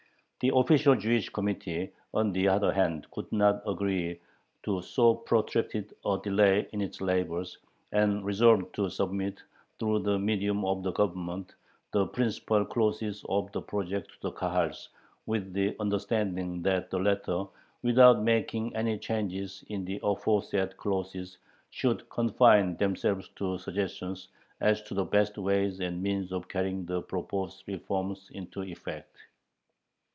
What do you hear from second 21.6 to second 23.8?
should confine themselves to